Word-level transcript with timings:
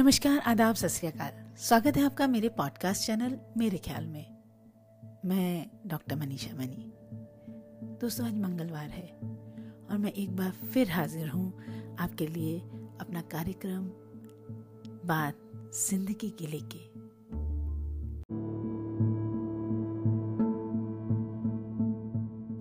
नमस्कार, 0.00 0.38
आदाब, 0.38 0.74
सत 0.74 0.88
स्वागत 1.58 1.96
है 1.96 2.04
आपका 2.04 2.26
मेरे 2.26 2.48
पॉडकास्ट 2.48 3.06
चैनल 3.06 3.38
मेरे 3.56 3.78
ख्याल 3.78 4.06
में। 4.06 4.36
मैं 5.24 5.66
डॉक्टर 5.86 6.16
मनीषा 6.16 6.56
मनी। 6.56 6.92
दोस्तों, 8.00 8.26
आज 8.26 8.34
मंगलवार 8.34 8.88
है 8.88 9.06
और 9.90 9.98
मैं 9.98 10.12
एक 10.12 10.36
बार 10.36 10.50
फिर 10.50 10.90
हाजिर 10.90 11.28
हूँ 11.28 11.52
आपके 11.98 12.26
लिए 12.26 12.60
अपना 13.00 13.20
कार्यक्रम, 13.20 13.84
बात 15.08 15.34
ज़िंदगी 15.90 16.30
के 16.30 16.46
लेके। 16.46 16.78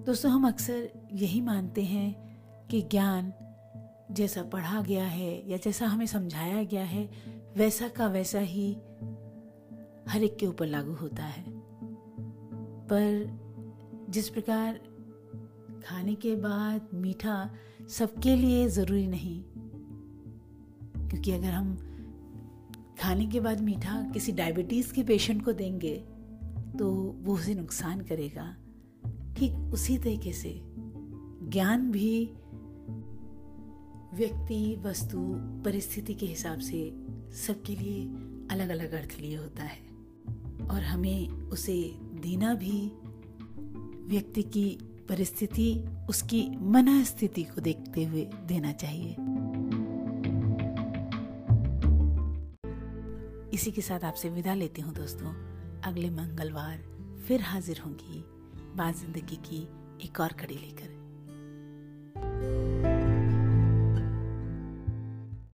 दोस्तों, 0.04 0.32
हम 0.32 0.48
अक्सर 0.48 1.10
यही 1.14 1.42
मानते 1.42 1.84
हैं 1.84 2.12
कि 2.68 2.82
ज्ञान 2.82 3.34
जैसा 4.12 4.44
पढ़ा 4.44 4.82
गया 4.82 5.06
है 5.06 5.50
या 5.50 5.58
जैसा 5.58 5.88
हमें 5.88 6.06
समझाया 6.06 6.64
गया 6.64 6.84
है, 6.84 7.10
वैसा 7.58 7.88
का 7.88 8.08
वैसा 8.08 8.40
ही 8.40 8.72
हर 10.10 10.24
एक 10.24 10.38
के 10.38 10.48
ऊपर 10.48 10.68
लागू 10.68 10.94
होता 10.94 11.24
है। 11.24 11.44
पर 12.88 14.08
जिस 14.10 14.30
प्रकार 14.30 14.80
खाने 15.86 16.16
के 16.16 16.36
बाद 16.36 16.88
मीठा 16.94 17.50
सबके 17.90 18.36
लिए 18.36 18.68
ज़रूरी 18.68 19.08
नहीं, 19.08 19.42
क्योंकि 21.10 21.32
अगर 21.32 21.52
हम 21.52 21.76
खाने 23.02 23.26
के 23.26 23.40
बाद 23.40 23.62
मीठा 23.62 24.02
किसी 24.14 24.32
डायबिटीज़ 24.32 24.94
के 24.94 25.04
पेशेंट 25.04 25.44
को 25.46 25.52
देंगे 25.54 25.96
तो 26.80 26.90
वो 27.20 27.34
उसे 27.34 27.54
नुकसान 27.54 28.02
करेगा। 28.02 28.56
ठीक 29.38 29.74
उसी 29.74 29.98
तरीके 29.98 30.34
से 30.34 30.54
ज्ञान 31.50 31.92
भी 31.92 32.34
व्यक्ति, 34.14 34.76
वस्तु, 34.76 35.18
परिस्थिति 35.64 36.14
के 36.14 36.26
हिसाब 36.26 36.60
से 36.60 36.94
सबके 37.34 37.76
लिए 37.76 38.06
अलग 38.52 38.70
अलग 38.70 38.92
अर्थ 38.92 39.20
लिए 39.20 39.36
होता 39.36 39.64
है। 39.64 39.78
और 40.68 40.84
हमें 40.84 41.30
उसे 41.30 41.96
देना 42.00 42.54
भी, 42.54 42.92
व्यक्ति 44.08 44.44
की 44.44 44.78
परिस्थिति, 45.10 45.86
उसकी 46.10 46.50
मना 46.62 47.04
स्थिति 47.04 47.44
को 47.44 47.62
देखते 47.62 48.04
हुए 48.04 48.30
देना 48.46 48.72
चाहिए। 48.72 49.16
इसी 53.54 53.72
के 53.72 53.82
साथ 53.82 54.04
आपसे 54.04 54.30
विदा 54.30 54.54
लेती 54.54 54.82
हूँ 54.82 54.94
दोस्तों। 54.94 55.34
अगले 55.82 56.10
मंगलवार 56.10 56.78
फिर 57.28 57.42
हाजिर 57.42 57.80
होंगी 57.80 58.24
बात 58.76 58.96
ज़िंदगी 58.96 59.36
की 59.36 59.64
एक 60.06 60.20
और 60.20 60.34
कड़ी 60.34 60.56
लेकर। 60.56 60.99